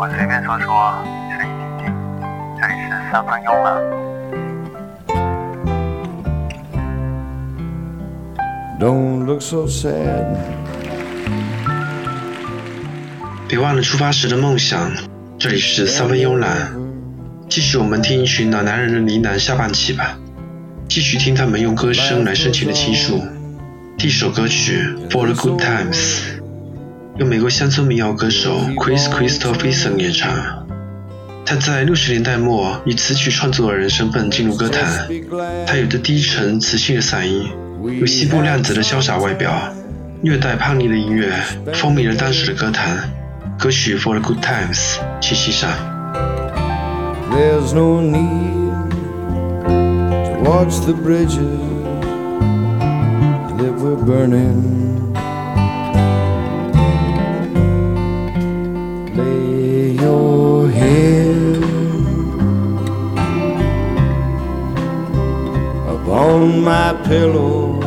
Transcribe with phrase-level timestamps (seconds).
[0.00, 1.04] 我随便说说，
[1.36, 1.50] 随意
[1.82, 1.92] 听听。
[2.60, 3.82] 这里是三分慵懒。
[8.78, 10.24] Don't look so sad.
[13.48, 14.92] 别忘了出发时的梦想。
[15.36, 16.72] 这里是三分慵懒，
[17.48, 20.16] 继续我们听一群老男人的呢喃下半期吧。
[20.88, 23.20] 继续听他们用歌声来深情的倾诉。
[23.98, 24.80] 第一首歌曲
[25.10, 25.96] 《For the Good Times》，
[27.18, 30.30] 由美国乡村民谣歌手 Chris Christopherson 演唱。
[31.44, 35.08] 他在六十年代末以词曲创作人身份进入歌坛，
[35.66, 37.50] 他有着低沉磁性的嗓音。
[37.98, 39.52] 有西部亮子的潇洒外表，
[40.22, 41.32] 略带叛逆的音乐，
[41.74, 43.10] 风靡了当时的歌坛。
[43.58, 44.76] 歌曲《For the Good Times》，
[45.20, 45.70] 请欣赏。
[47.32, 48.92] There's no need
[49.66, 51.40] to watch the bridges
[53.58, 54.87] that were burning.
[66.38, 67.80] Upon my pillow.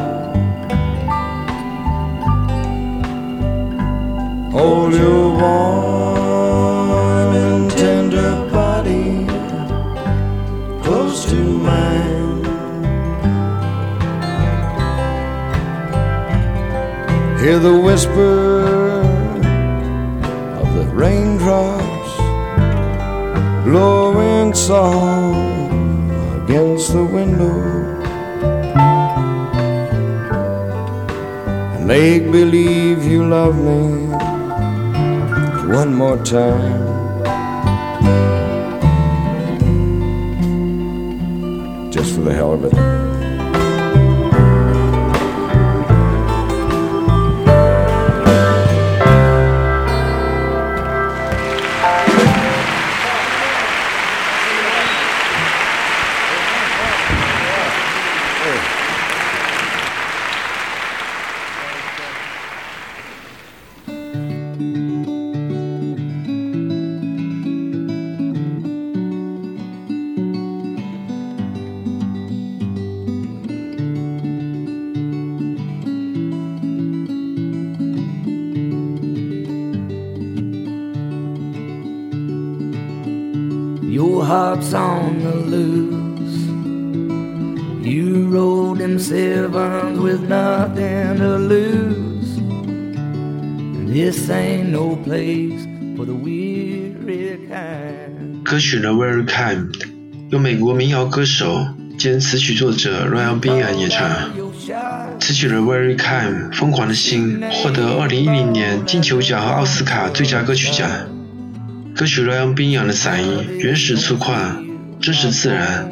[4.52, 9.26] Hold your warm and tender body
[10.84, 12.44] close to mine.
[17.40, 19.02] Hear the whisper
[20.62, 22.12] of the raindrops
[23.64, 25.72] blowing soft
[26.44, 27.81] against the window.
[31.92, 33.82] Make believe you love me
[35.76, 36.88] one more time.
[41.92, 42.91] Just for the hell of it.
[84.02, 86.38] Your heart's on the loose.
[87.86, 92.32] You rode them sevens with nothing to lose.
[93.94, 95.62] This ain't no place
[95.96, 98.42] for the weary kind.
[98.44, 99.72] 歌曲《The Very Kind》
[100.32, 101.68] 由美国民谣歌手
[102.00, 104.32] 兼词曲作者 Ryan Bingham 演唱。
[105.20, 111.11] 此曲《The Very Kind》疯狂的心获得2010年金球奖和奥斯卡最佳歌曲奖。
[112.02, 114.56] 歌曲洛阳冰阳的嗓音原始粗犷
[115.00, 115.88] 真实自然。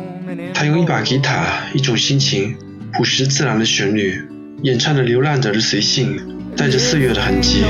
[0.55, 2.57] 他用一把吉他一种心情
[2.93, 4.19] 朴实自然的旋律
[4.63, 6.19] 演唱着流浪者的随性
[6.57, 7.63] 带着岁月的痕迹。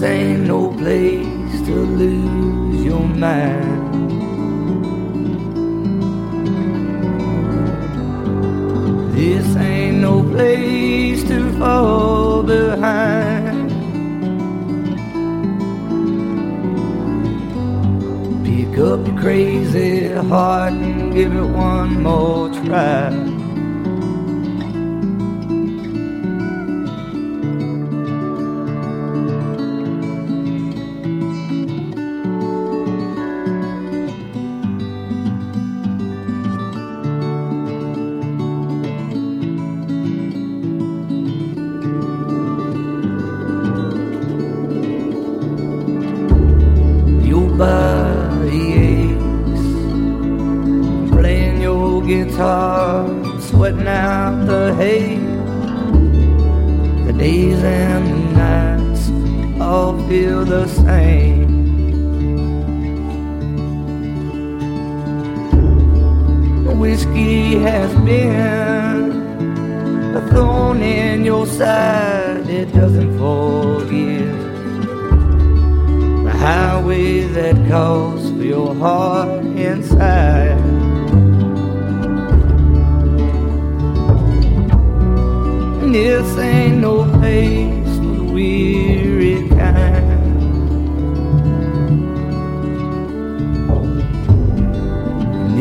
[0.00, 3.85] Say no place to lose your mind.
[10.36, 13.70] Place to fall behind.
[18.44, 23.35] Pick up your crazy heart and give it one more try.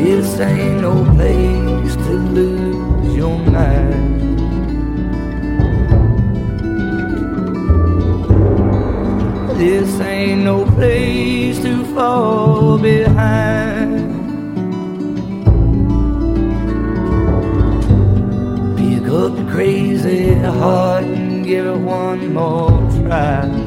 [0.05, 4.29] This ain't no place to lose your mind.
[9.57, 13.95] This ain't no place to fall behind.
[18.77, 22.69] Pick up the crazy heart and give it one more
[23.01, 23.64] try.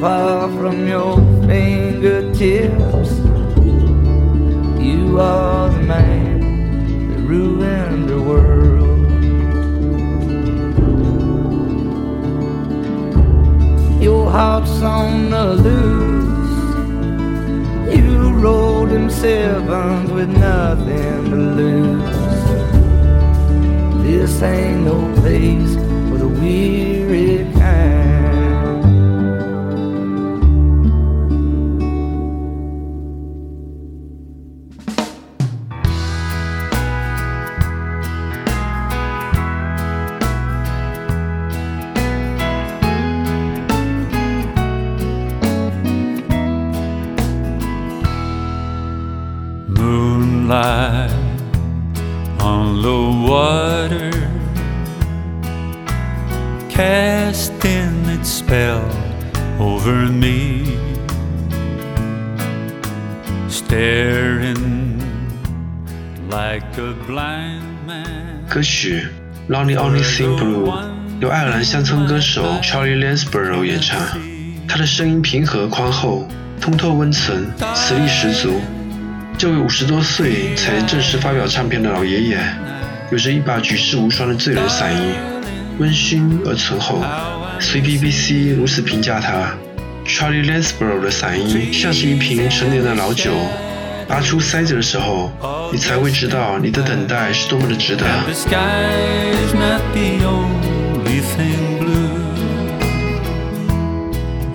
[0.00, 1.16] Far from your
[1.48, 3.10] fingertips.
[4.80, 6.40] You are the man
[7.10, 9.10] that ruined the world.
[14.00, 16.38] Your heart's on the loose.
[17.96, 22.18] You rolled them sevens with nothing to lose.
[24.04, 25.74] This ain't no place
[26.08, 27.57] for the weary
[68.48, 69.02] 歌曲
[69.52, 70.70] 《Lonely Only Sing Blue》
[71.20, 74.00] 由爱尔兰乡村歌手 Charlie Lansborough 演唱，
[74.66, 76.26] 他的声音平和宽厚，
[76.58, 78.58] 通透温存，磁力十足。
[79.36, 82.38] 这位五十多岁才正式发表唱片的老爷爷，
[83.12, 85.12] 有着一把举世无双的醉人嗓音，
[85.78, 87.04] 温驯而醇厚。
[87.60, 89.54] 随 BBC 如此评价他
[90.06, 93.30] ：Charlie Lansborough 的嗓音像是一瓶陈年的老酒，
[94.07, 95.31] 拔出塞子的时候，
[95.71, 98.05] 你才会知道你的等待是多么的值得。
[98.05, 102.21] And the sky's not the only thing blue.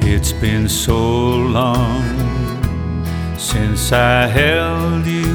[0.03, 2.03] It's been so long
[3.37, 5.35] since I held you.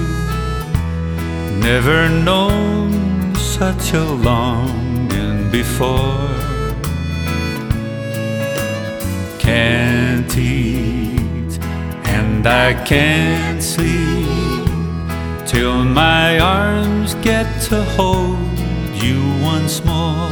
[1.60, 6.30] Never known such a longing before.
[9.40, 10.87] Can't eat
[12.38, 14.69] and I can't sleep
[15.44, 18.38] till my arms get to hold
[19.02, 20.31] you once more.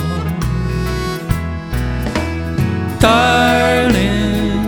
[3.01, 4.63] Darling,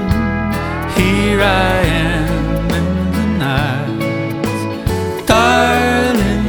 [0.98, 1.76] here I
[2.10, 5.26] am in the night.
[5.26, 6.46] Darling,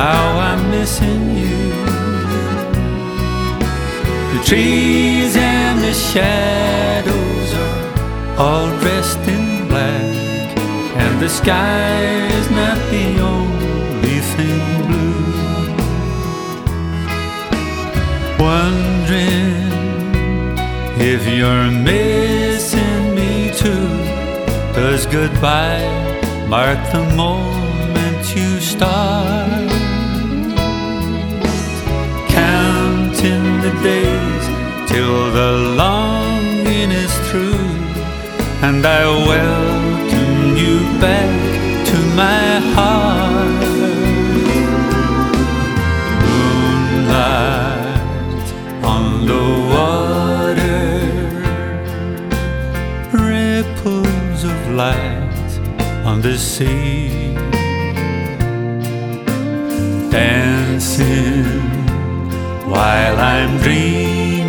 [0.00, 1.60] how I'm missing you.
[4.32, 9.49] The trees and the shadows are all dressed in
[11.20, 15.20] the sky's not the only thing blue.
[18.38, 19.68] Wondering
[20.98, 23.88] if you're missing me too.
[24.72, 25.84] Does goodbye
[26.48, 29.70] mark the moment you start?
[32.30, 34.44] Counting the days
[34.90, 37.68] till the longing is through,
[38.66, 39.79] and I welcome
[40.60, 41.30] you back
[41.90, 43.62] to my heart.
[46.26, 47.98] Moonlight
[48.94, 50.82] on the water,
[53.30, 55.50] ripples of light
[56.04, 57.34] on the sea,
[60.10, 61.44] dancing
[62.72, 64.48] while I'm dreaming.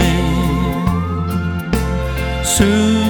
[2.43, 3.00] Soon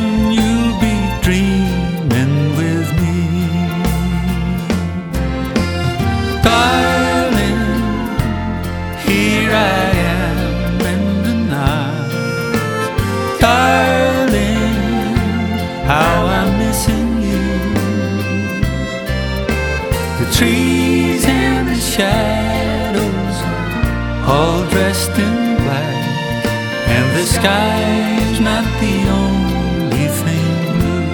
[27.38, 31.08] sky's not the only thing blue.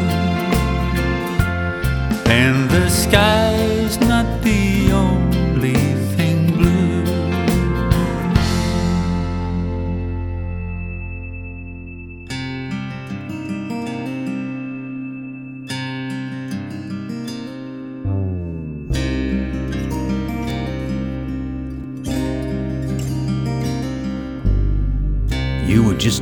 [2.39, 3.66] And the sky's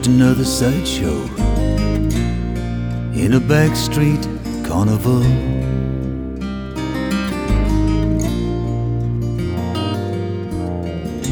[0.06, 1.24] just another sideshow
[3.14, 4.24] in a backstreet
[4.64, 5.24] carnival.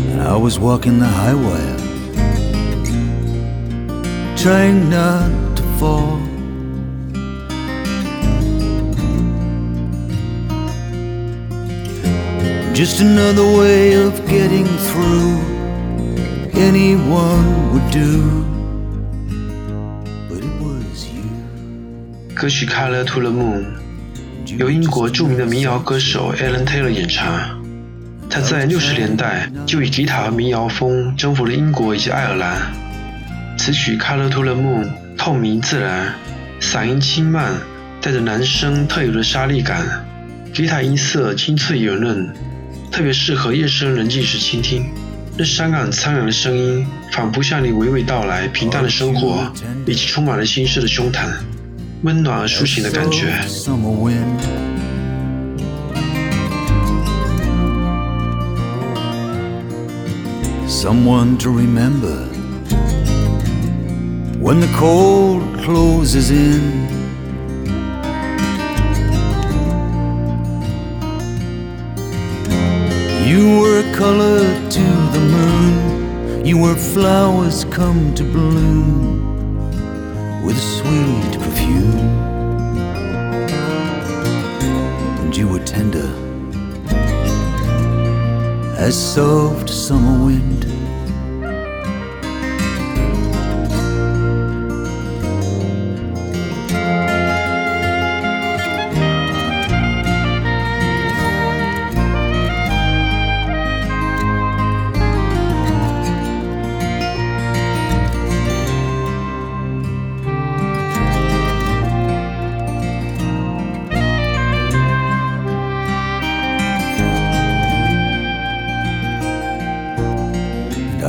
[0.09, 1.77] And I was walking the high wire,
[4.37, 6.17] trying not to fall.
[12.73, 15.37] Just another way of getting through
[16.55, 18.52] anyone would do.
[22.43, 23.63] 歌曲《Color to the Moon》
[24.57, 27.25] 由英国著名的民谣歌手 Alan Taylor 演唱。
[28.29, 32.57] 他在六十年代就以吉他和民谣风征服了英国以及爱尔兰。
[33.57, 34.83] 此曲《Color to the Moon》
[35.17, 36.13] 透明自然，
[36.59, 37.49] 嗓音轻慢，
[38.01, 39.81] 带着男声特有的沙粒感，
[40.53, 42.27] 吉他音色清脆圆润，
[42.91, 44.83] 特别适合夜深人静时倾听。
[45.37, 49.49] 那伤感苍凉的声音，仿佛向你娓娓道来平淡的生活
[49.85, 51.29] 以及充满了心事的胸膛，
[52.02, 53.40] 温暖而抒情的感觉。
[53.46, 54.40] Summer wind.
[60.68, 62.26] Someone to remember
[64.40, 66.86] when the cold closes in.
[73.26, 76.46] You were a color to the moon.
[76.46, 79.31] You were flowers come to bloom
[80.43, 81.99] with sweet perfume.
[85.21, 86.11] And you were tender
[88.77, 90.72] as soft summer wind.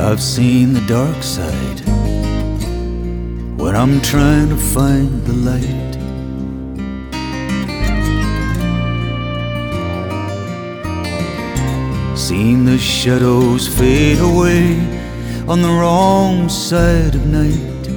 [0.07, 1.79] I've seen the dark side
[3.57, 5.93] when I'm trying to find the light.
[12.15, 14.77] Seen the shadows fade away
[15.47, 17.87] on the wrong side of night.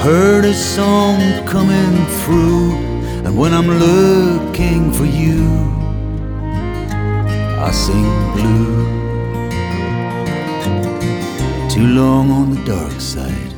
[0.00, 2.72] Heard a song coming through,
[3.26, 5.81] and when I'm looking for you,
[7.64, 8.02] I sing
[8.34, 8.84] blue.
[11.70, 13.52] Too long on the dark side,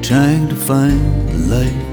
[0.00, 1.91] trying to find the light.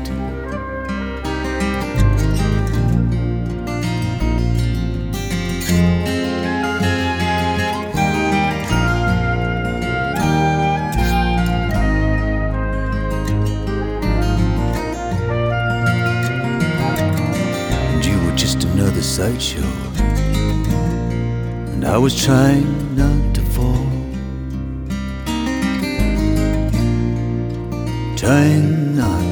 [21.99, 23.85] Was trying not to fall,
[28.15, 29.28] trying not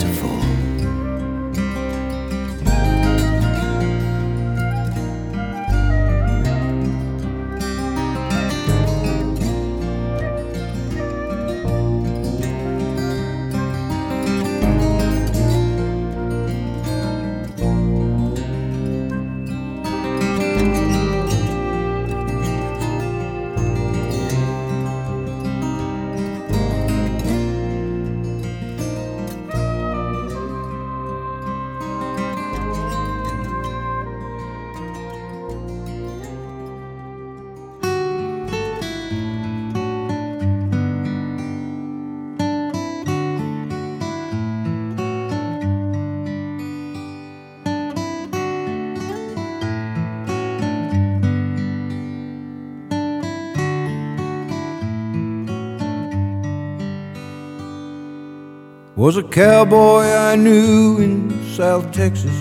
[59.07, 62.37] was a cowboy I knew in South Texas.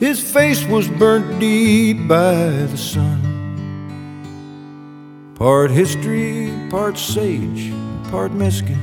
[0.00, 3.20] His face was burnt deep by the sun.
[5.36, 7.72] Part history, part sage,
[8.10, 8.82] part Mexican.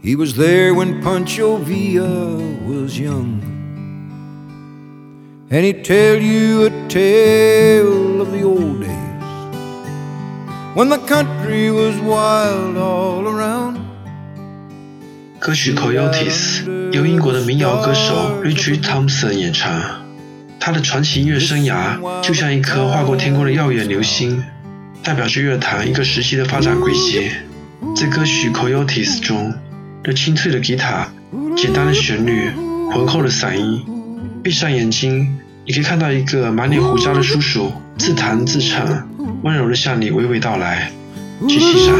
[0.00, 2.36] He was there when Pancho Villa
[2.68, 3.42] was young.
[5.50, 8.98] And he'd tell you a tale of the old days
[10.76, 13.77] when the country was wild all around.
[15.40, 19.80] 歌曲《Coyotes》由英国的民谣歌手 Richard Thompson 演唱。
[20.58, 24.44] 他的传奇音乐生涯就像一颗划过天空的耀眼流星，
[25.02, 27.30] 代表着乐坛一个时期的发展轨迹。
[27.94, 29.54] 在歌曲《Coyotes》中，
[30.04, 31.06] 那清脆的吉他、
[31.56, 32.50] 简单的旋律、
[32.90, 33.84] 浑厚的嗓音，
[34.42, 39.08] 闭上眼睛，你可以看到一个满脸胡渣的叔叔自弹自唱，
[39.44, 40.90] 温柔地向你娓娓道来。
[41.48, 41.94] 去欣赏。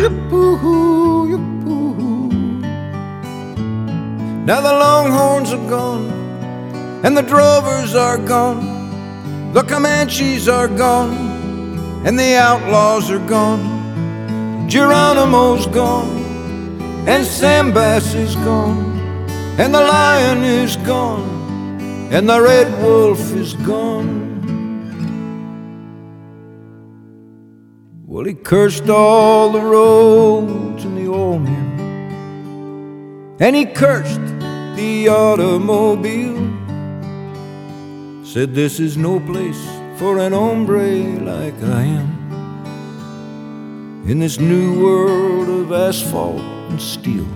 [4.48, 6.08] Now the longhorns are gone,
[7.04, 11.12] and the drovers are gone, the Comanches are gone,
[12.06, 14.66] and the outlaws are gone.
[14.66, 16.16] Geronimo's gone,
[17.06, 18.98] and Sam Bass is gone,
[19.58, 21.28] and the lion is gone,
[22.10, 24.16] and the red wolf is gone.
[28.06, 30.27] Well, he cursed all the roads
[33.40, 34.26] and he cursed
[34.76, 36.36] the automobile.
[38.24, 39.62] Said, This is no place
[39.98, 42.08] for an hombre like I am.
[44.08, 46.40] In this new world of asphalt
[46.70, 47.26] and steel.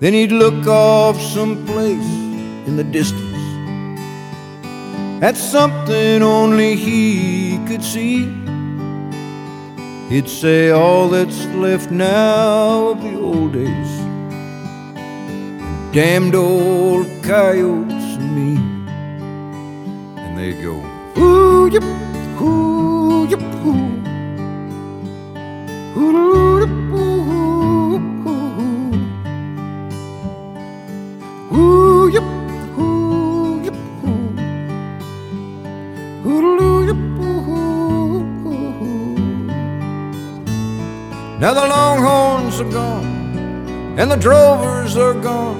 [0.00, 2.10] Then he'd look off someplace
[2.66, 3.32] in the distance
[5.22, 8.41] at something only he could see.
[10.12, 13.92] He'd say, All that's left now of the old days
[15.90, 18.56] damned old coyotes and me.
[20.20, 20.74] And they'd go,
[21.16, 21.82] ooh, yip,
[22.42, 24.02] ooh, yip, ooh.
[25.96, 27.41] Ooh, ooh,
[41.42, 43.04] Now the longhorns are gone,
[43.98, 45.58] and the drovers are gone.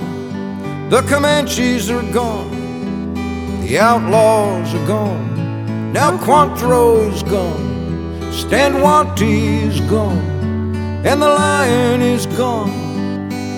[0.90, 3.14] The Comanches are gone.
[3.62, 5.92] The outlaws are gone.
[5.92, 8.30] Now Quantrill's gone.
[8.32, 11.04] Santa Anna's gone.
[11.04, 12.70] And the lion is gone.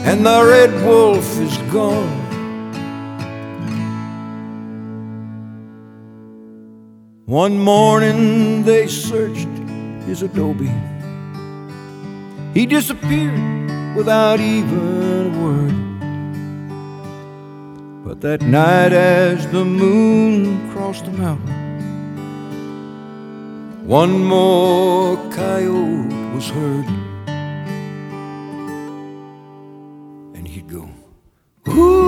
[0.07, 2.09] And the red wolf is gone.
[7.27, 9.59] One morning they searched
[10.07, 10.73] his adobe.
[12.55, 15.75] He disappeared without even a word.
[18.05, 21.51] But that night, as the moon crossed the mountain,
[23.85, 26.87] one more coyote was heard.
[30.37, 30.89] And he'd go,
[31.69, 32.04] Ooh,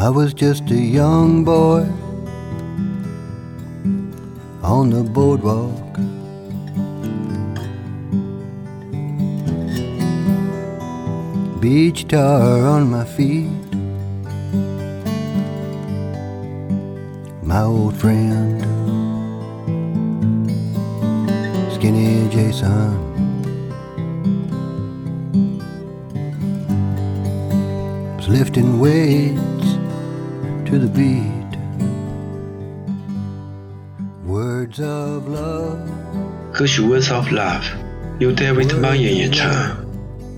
[0.00, 1.82] I was just a young boy
[4.62, 5.92] on the boardwalk.
[11.60, 13.50] Beach tar on my feet.
[17.42, 18.62] My old friend,
[21.74, 22.96] Skinny Jason.
[28.16, 29.49] was lifting weights
[30.70, 31.24] to the beat.
[34.24, 35.78] Words of love.
[36.52, 37.60] 歌曲《Words of Love》
[38.20, 39.50] 由 David Manyan 演唱。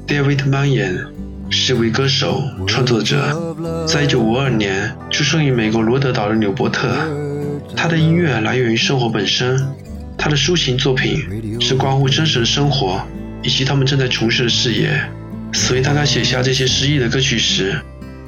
[0.07, 1.07] David Manyan
[1.51, 3.55] 是位歌手、创作者，
[3.87, 6.89] 在1952年出生于美国罗德岛的纽伯特。
[7.77, 9.61] 他的音乐来源于生活本身，
[10.17, 13.03] 他的抒情作品是关乎真实的生活
[13.43, 14.99] 以及他们正在从事的事业。
[15.53, 17.79] 所以，当他写下这些诗意的歌曲时，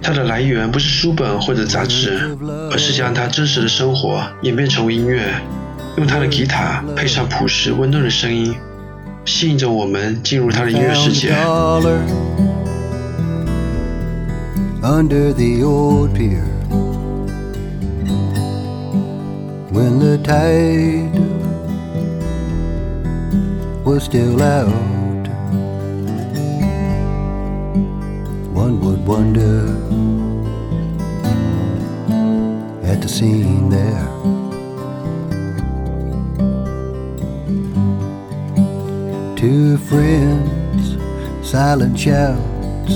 [0.05, 2.37] 它的来源不是书本或者杂志，
[2.71, 5.35] 而是将他真实的生活演变成为音乐，
[5.97, 8.55] 用他的吉他配上朴实温润的声音，
[9.25, 11.35] 吸引着我们进入他的音乐世界。
[14.83, 16.45] under the old pier
[19.73, 21.09] when the tide
[23.83, 24.94] was still out.
[28.65, 29.59] one would wonder
[32.91, 34.09] at the scene there.
[39.37, 40.97] Two friends,
[41.47, 42.95] silent shouts,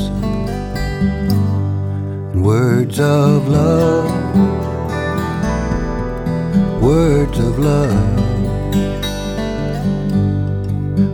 [2.33, 4.09] and words of love,
[6.81, 8.15] words of love,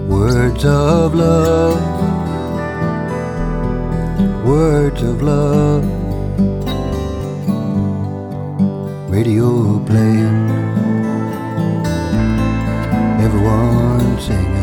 [0.09, 1.94] words of love
[4.45, 5.85] words of love.
[9.11, 10.51] Radio playing,
[13.25, 14.55] everyone singing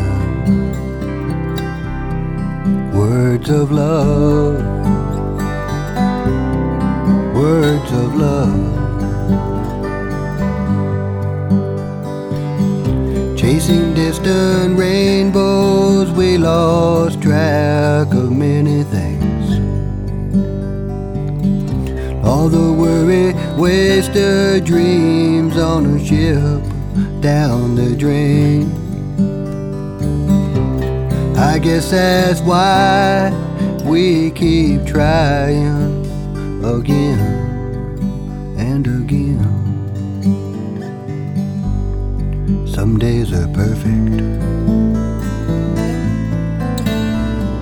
[2.94, 4.62] words of love,
[7.34, 8.72] words of love.
[13.36, 18.31] Chasing distant rainbows, we lost track of
[22.42, 26.60] All the worry, wasted dreams on a ship
[27.20, 28.68] down the drain.
[31.36, 33.30] I guess that's why
[33.84, 36.04] we keep trying
[36.64, 37.20] again
[38.58, 39.38] and again.
[42.66, 44.18] Some days are perfect,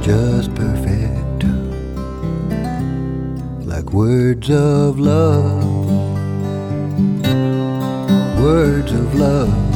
[0.03, 0.50] just
[3.93, 5.65] words of love,
[8.41, 9.70] words of love.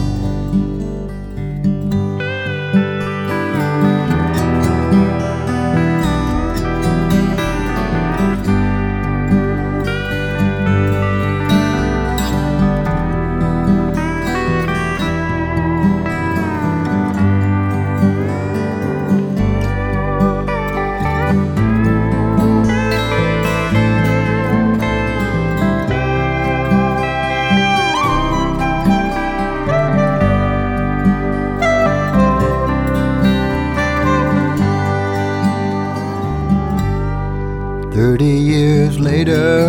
[37.95, 39.69] Thirty years later,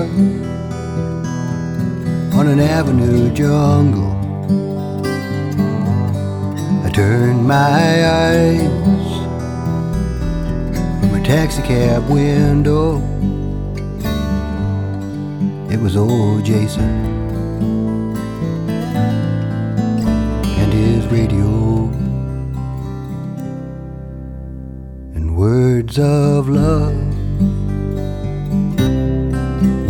[2.33, 4.15] on an avenue jungle,
[6.83, 8.61] I turned my eyes
[11.01, 12.97] from a taxi cab window.
[15.69, 16.89] It was old Jason
[20.61, 21.91] and his radio
[25.13, 27.04] and words of love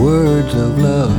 [0.05, 1.17] words of love,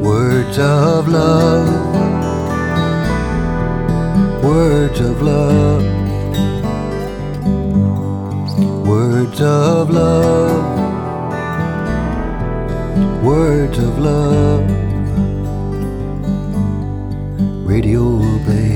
[0.00, 1.66] words of love,
[4.44, 5.82] words of love,
[8.86, 10.64] words of love,
[13.24, 14.64] words of love,
[17.66, 18.70] radio play,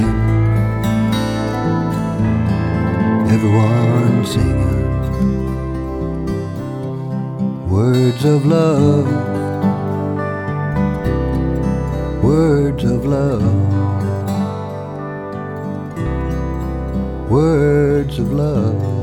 [3.32, 4.79] everyone singing
[7.70, 9.06] words of love,
[12.20, 13.44] words of love,
[17.30, 18.99] words of love.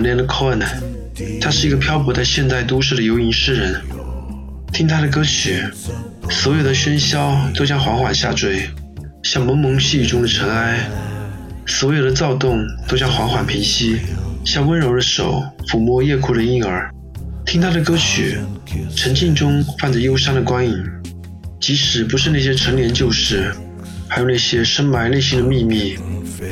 [0.00, 0.62] Leonard Cohen？
[1.40, 3.80] 他是一个漂泊在现代都市的游吟诗人。
[4.72, 5.62] 听他的歌曲，
[6.30, 8.68] 所有的喧嚣都将缓缓下坠，
[9.22, 10.80] 像蒙蒙细雨中的尘埃；
[11.64, 14.00] 所有的躁动都将缓缓平息，
[14.44, 16.90] 像温柔的手抚摸夜哭的婴儿。
[17.46, 18.38] 听他的歌曲，
[18.96, 20.84] 沉静中泛着忧伤的光影，
[21.60, 23.54] 即使不是那些陈年旧事，
[24.08, 25.96] 还有那些深埋内心的秘密，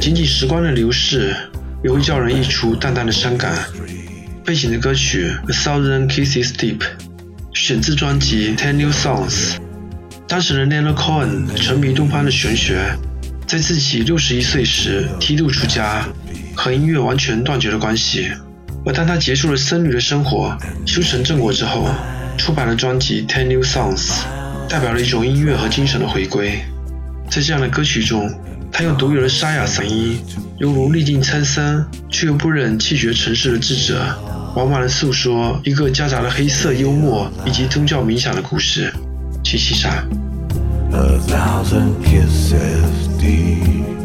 [0.00, 1.34] 仅仅时光的流逝，
[1.82, 3.52] 也会叫人溢出淡淡的伤感。
[4.44, 6.78] 背景的歌曲《A Thousand Kisses Deep》
[7.54, 9.54] 选自专辑《Ten New Songs》。
[10.26, 12.96] 当时的 Leonard Cohen 沉迷东方的玄学，
[13.46, 16.04] 在自己六十一岁时剃度出家，
[16.56, 18.30] 和音乐完全断绝了关系。
[18.84, 21.88] 而当他结束了僧侣的生活，修成正果之后，
[22.36, 24.08] 出版了专辑《Ten New Songs》，
[24.68, 26.58] 代表了一种音乐和精神的回归。
[27.30, 28.28] 在这样的歌曲中，
[28.72, 30.18] 他用独有的沙哑嗓音，
[30.58, 34.02] 犹如历尽沧桑却又不忍弃绝尘世的智者，
[34.54, 38.92] 缓缓地诉说一个夹杂了黑色幽默以及宗教冥想的故事。
[39.44, 40.02] 七七杀。
[40.92, 44.01] a thousand kisses deep.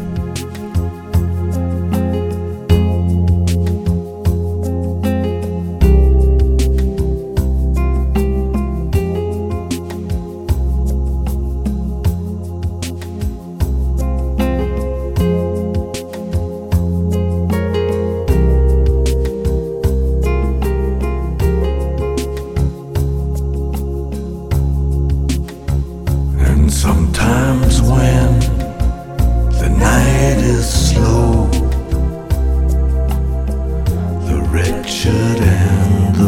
[34.50, 36.27] Wretched and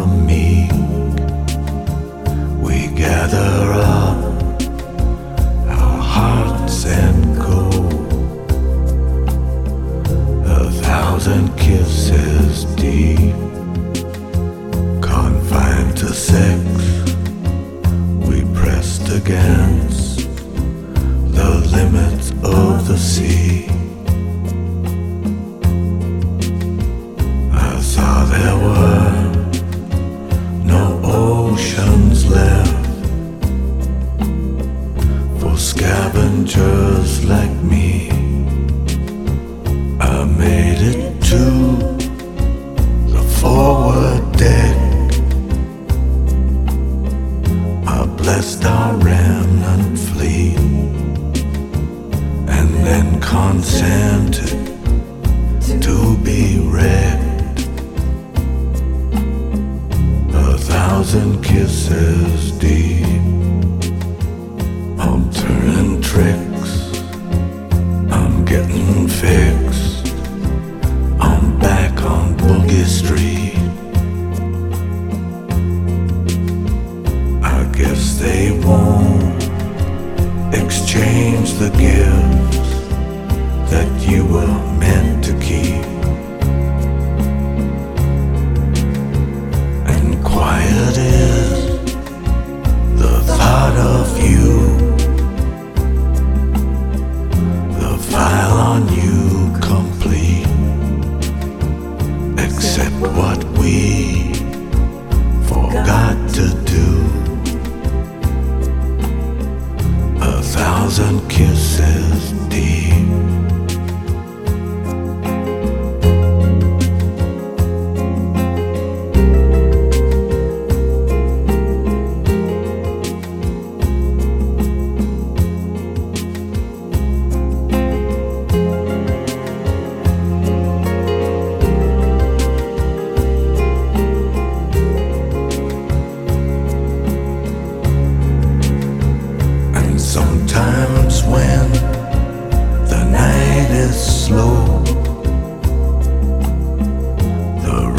[73.03, 73.30] Boogie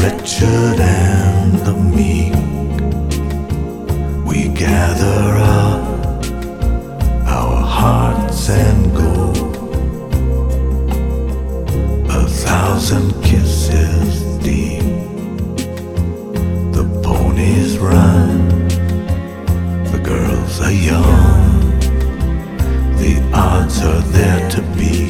[0.02, 2.34] wretched and the meek,
[4.26, 5.82] we gather up
[7.38, 9.30] our hearts and go.
[12.10, 14.82] A thousand kisses deep,
[16.76, 18.66] the ponies run,
[19.92, 21.52] the girls are young
[23.02, 25.01] the odds are there to beat.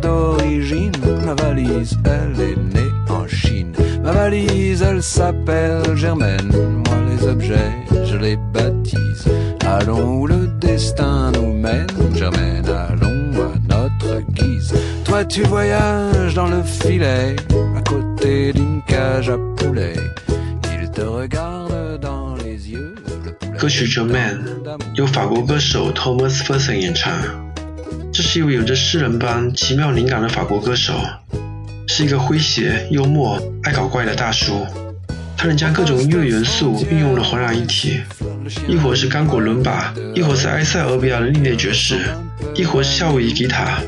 [0.00, 0.92] d'origine,
[1.24, 3.72] ma valise, elle est née en Chine.
[4.02, 6.50] Ma valise, elle s'appelle Germaine.
[6.86, 7.72] Moi, les objets,
[8.04, 9.24] je les baptise.
[9.64, 14.74] Allons où le destin nous mène, Germaine, allons à notre guise.
[15.04, 17.36] Toi, tu voyages dans le filet,
[17.76, 19.96] à côté d'une cage à poulet.
[20.80, 22.94] Il te regarde dans les yeux.
[23.24, 27.39] le poulet 歌曲《Germain》由法国歌手 Thomas Fersen 演唱。
[28.33, 30.93] 是一位有着诗人般奇妙灵感的法国歌手，
[31.89, 34.65] 是一个诙谐、幽默、爱搞怪的大叔。
[35.35, 37.99] 他能将各种音乐元素运用的浑然一体，
[38.69, 41.97] 一会儿是刚果伦巴，一会儿是埃塞俄比亚的另类爵士，
[42.55, 43.81] 一会儿是夏威夷吉他，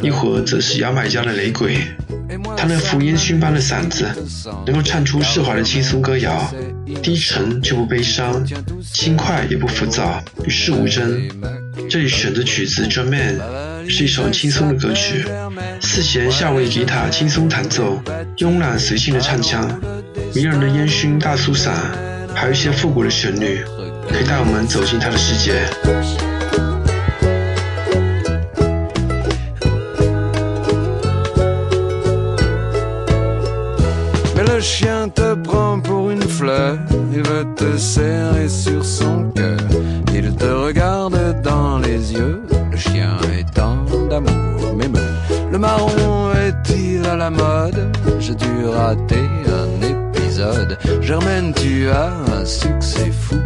[0.00, 1.76] 一会儿则是牙买加的雷鬼。
[2.56, 4.06] 他那福烟熏般的嗓子，
[4.64, 6.50] 能够唱出释怀的轻松歌谣，
[7.02, 8.42] 低沉却不悲伤，
[8.80, 11.20] 轻快也不浮躁，与世无争。
[11.90, 13.38] 这里选的曲子《German》
[13.88, 15.24] 是一首轻松的歌曲，
[15.80, 18.02] 四弦夏威夷吉他轻松弹奏，
[18.36, 19.68] 慵懒随性的唱腔，
[20.34, 21.74] 迷人的烟熏大苏散，
[22.34, 23.62] 还有一些复古的旋律，
[24.08, 25.66] 可以带我们走进他的世界。
[37.12, 39.83] Il va te serrer sur son cœur.
[47.16, 49.28] La mode J'ai dû rater
[49.60, 50.78] un épisode.
[51.00, 53.36] Germaine, tu as un succès fou,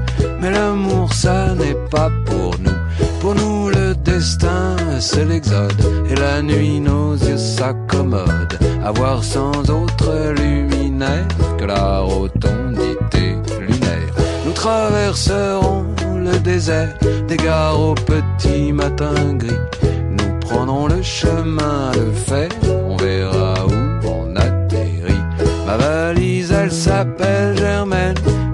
[0.40, 2.78] mais l'amour ça n'est pas pour nous.
[3.20, 9.58] Pour nous le destin c'est l'exode et la nuit nos yeux s'accommodent à voir sans
[9.70, 11.26] autre luminaire
[11.58, 14.12] que la rotondité lunaire.
[14.44, 15.84] Nous traverserons
[16.16, 16.94] le désert
[17.26, 19.62] des gares au petit matin gris.
[20.10, 22.48] Nous prendrons le chemin de fer,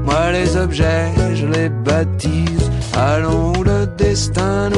[0.05, 2.71] moi les objets je les baptise.
[2.97, 4.71] Allons où le destin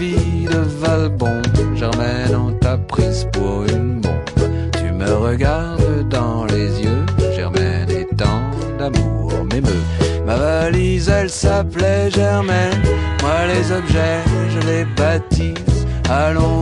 [0.00, 1.42] vie de Valbon,
[1.76, 4.70] Germaine, on t'a prise pour une bombe.
[4.78, 7.04] Tu me regardes dans les yeux,
[7.36, 8.42] Germaine, et tant
[8.78, 9.84] d'amour m'émeut.
[10.26, 12.80] Ma valise, elle s'appelait Germaine.
[13.20, 14.22] Moi, les objets,
[14.54, 15.86] je les baptise.
[16.08, 16.59] Allons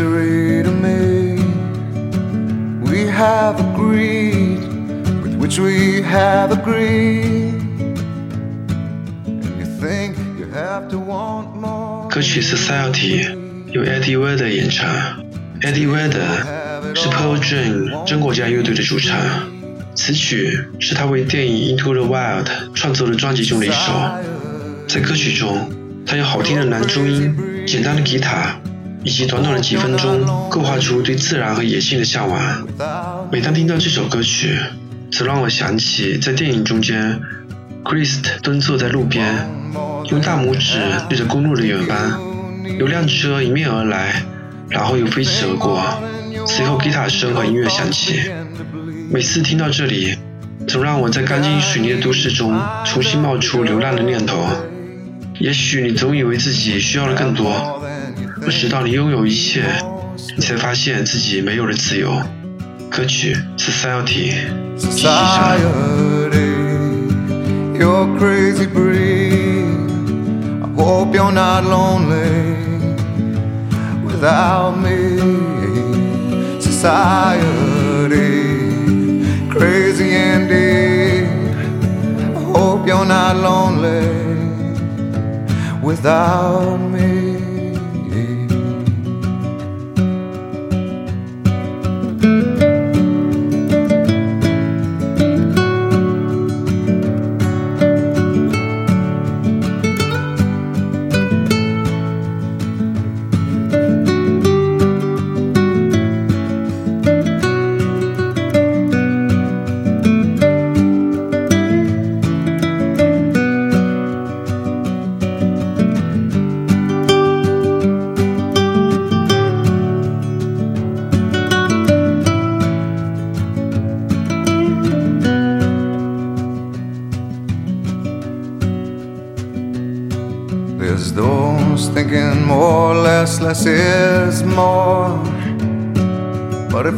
[0.00, 1.36] mystery to me.
[2.90, 4.60] We have agreed
[5.22, 7.60] with which we have agreed.
[9.26, 12.08] And you think you have to want more.
[12.08, 13.24] 歌曲《Society》
[13.72, 14.88] 由 Eddie Vedder 演唱。
[15.60, 19.18] Eddie Vedder 是 Pearl Jam 真国家乐队的主唱。
[19.94, 23.92] 此曲是他为电影《Into the Wild》创作的专辑中的一首。
[24.88, 25.70] 在歌曲中，
[26.06, 27.36] 他用好听的男中音、
[27.66, 28.59] 简单的吉他，
[29.02, 30.20] 以及短短的几分钟，
[30.50, 32.66] 构画出对自然和野性的向往。
[33.32, 34.58] 每当听到这首歌曲，
[35.10, 37.20] 则让我想起在电影中间
[37.82, 39.48] ，Chris 蹲坐在路边，
[40.10, 42.20] 用大拇指对着公路的远方，
[42.78, 44.22] 有辆车迎面而来，
[44.68, 45.82] 然后又飞驰而过。
[46.46, 48.30] 随后吉他声和音乐响起。
[49.10, 50.16] 每次听到这里，
[50.66, 54.46] 总让我在钢筋水泥的都市中重新冒出流浪的念头。
[55.38, 57.82] 也许你总以为自己需要的更多，
[58.42, 59.64] 不知道你拥有一切，
[60.36, 62.22] 你才发现自己没有了自由。
[62.90, 64.32] 歌曲《Society》
[64.76, 65.58] 继续上。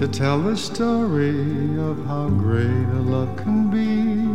[0.00, 4.26] to tell the story of how great a love can be?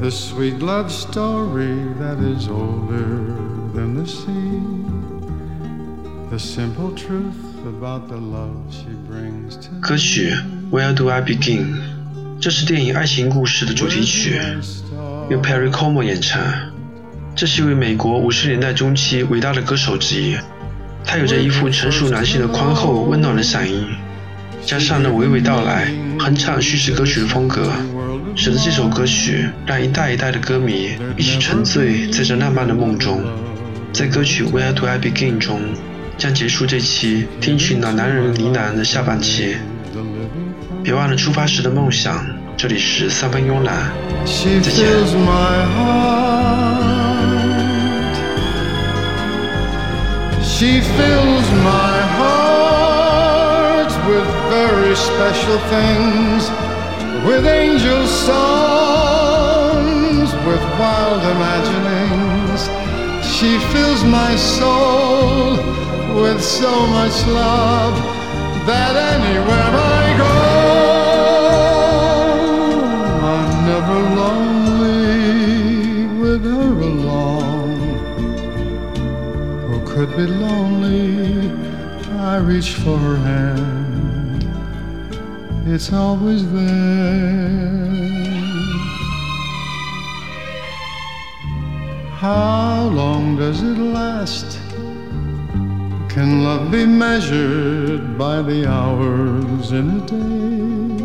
[0.00, 3.34] The sweet love story that is older
[3.74, 4.62] than the sea.
[6.30, 7.34] The simple truth
[7.66, 10.30] about the love she brings to 歌曲《
[10.70, 11.76] Where Do I Begin》，
[12.40, 14.40] 这是电影《爱情故事》的主题曲，
[15.30, 16.40] 由 Perry Como 演唱。
[17.34, 20.36] 这是一位美国五十年代中期伟大的歌手之一，
[21.05, 23.85] 他有着一副成熟男性的宽厚温暖的嗓音，
[24.65, 27.71] 加上那娓娓道来、哼唱叙事歌曲的风格，
[28.35, 33.23] 使得这首歌曲让一代一代的歌迷一起沉醉在这浪漫的梦中。
[33.91, 35.59] 在歌曲《Where Do I Begin》中，
[36.17, 39.55] 将结束这期听取老男人呢喃的下半期。
[40.83, 42.25] 别忘了出发时的梦想。
[42.55, 43.91] 这里是三分慵懒，
[44.25, 46.32] 再见。
[50.63, 56.49] She fills my heart with very special things,
[57.27, 59.13] with angel songs,
[60.47, 62.69] with wild imaginings.
[63.35, 65.57] She fills my soul
[66.21, 67.95] with so much love
[68.65, 70.02] that anywhere I
[80.23, 81.51] Be lonely?
[82.17, 84.47] I reach for her hand.
[85.67, 87.83] It's always there.
[92.23, 94.59] How long does it last?
[96.07, 101.03] Can love be measured by the hours in a day?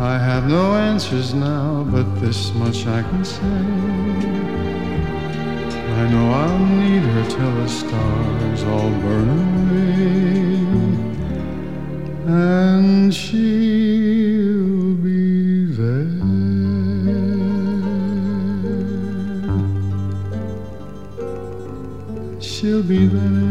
[0.00, 4.65] I have no answers now, but this much I can say.
[5.98, 9.86] I know I'll need her till the stars all burn away,
[12.26, 16.10] and she'll be there.
[22.42, 23.45] She'll be there.